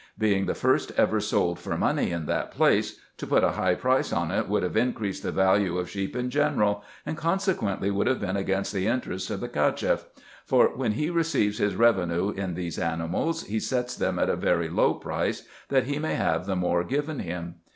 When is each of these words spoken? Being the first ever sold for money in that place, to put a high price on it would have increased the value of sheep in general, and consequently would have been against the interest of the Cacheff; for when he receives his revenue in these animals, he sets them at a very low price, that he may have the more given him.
Being 0.17 0.47
the 0.47 0.55
first 0.55 0.91
ever 0.97 1.19
sold 1.19 1.59
for 1.59 1.77
money 1.77 2.09
in 2.09 2.25
that 2.25 2.49
place, 2.49 2.99
to 3.17 3.27
put 3.27 3.43
a 3.43 3.51
high 3.51 3.75
price 3.75 4.11
on 4.11 4.31
it 4.31 4.49
would 4.49 4.63
have 4.63 4.75
increased 4.75 5.21
the 5.21 5.31
value 5.31 5.77
of 5.77 5.91
sheep 5.91 6.15
in 6.15 6.31
general, 6.31 6.83
and 7.05 7.15
consequently 7.15 7.91
would 7.91 8.07
have 8.07 8.19
been 8.19 8.35
against 8.35 8.73
the 8.73 8.87
interest 8.87 9.29
of 9.29 9.41
the 9.41 9.47
Cacheff; 9.47 10.05
for 10.43 10.69
when 10.75 10.93
he 10.93 11.11
receives 11.11 11.59
his 11.59 11.75
revenue 11.75 12.31
in 12.31 12.55
these 12.55 12.79
animals, 12.79 13.43
he 13.43 13.59
sets 13.59 13.95
them 13.95 14.17
at 14.17 14.27
a 14.27 14.35
very 14.35 14.69
low 14.69 14.95
price, 14.95 15.47
that 15.69 15.83
he 15.83 15.99
may 15.99 16.15
have 16.15 16.47
the 16.47 16.55
more 16.55 16.83
given 16.83 17.19
him. 17.19 17.57